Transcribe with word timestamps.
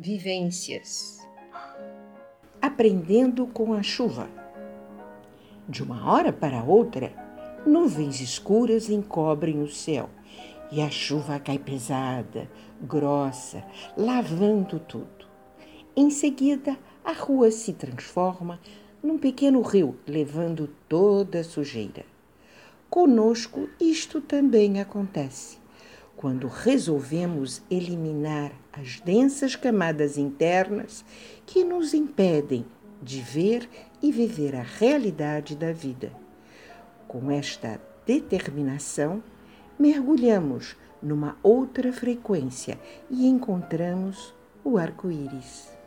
Vivências. 0.00 1.18
Aprendendo 2.62 3.48
com 3.48 3.72
a 3.72 3.82
chuva. 3.82 4.30
De 5.68 5.82
uma 5.82 6.08
hora 6.08 6.32
para 6.32 6.62
outra, 6.62 7.12
nuvens 7.66 8.20
escuras 8.20 8.88
encobrem 8.88 9.60
o 9.60 9.68
céu 9.68 10.08
e 10.70 10.80
a 10.80 10.88
chuva 10.88 11.40
cai 11.40 11.58
pesada, 11.58 12.48
grossa, 12.80 13.64
lavando 13.96 14.78
tudo. 14.78 15.26
Em 15.96 16.10
seguida, 16.10 16.78
a 17.04 17.12
rua 17.12 17.50
se 17.50 17.72
transforma 17.72 18.60
num 19.02 19.18
pequeno 19.18 19.62
rio, 19.62 19.98
levando 20.06 20.70
toda 20.88 21.40
a 21.40 21.44
sujeira. 21.44 22.06
Conosco 22.88 23.68
isto 23.80 24.20
também 24.20 24.80
acontece. 24.80 25.58
Quando 26.18 26.48
resolvemos 26.48 27.62
eliminar 27.70 28.50
as 28.72 28.98
densas 28.98 29.54
camadas 29.54 30.18
internas 30.18 31.04
que 31.46 31.62
nos 31.62 31.94
impedem 31.94 32.66
de 33.00 33.20
ver 33.20 33.70
e 34.02 34.10
viver 34.10 34.56
a 34.56 34.62
realidade 34.62 35.54
da 35.54 35.70
vida. 35.70 36.10
Com 37.06 37.30
esta 37.30 37.80
determinação, 38.04 39.22
mergulhamos 39.78 40.76
numa 41.00 41.38
outra 41.40 41.92
frequência 41.92 42.80
e 43.08 43.28
encontramos 43.28 44.34
o 44.64 44.76
arco-íris. 44.76 45.77